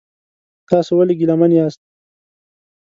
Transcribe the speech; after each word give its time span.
تاسو 0.69 0.91
ولې 0.97 1.13
ګیلمن 1.19 1.51
یاست؟ 1.57 1.79